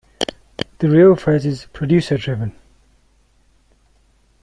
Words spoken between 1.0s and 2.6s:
phrase is 'producer driven'.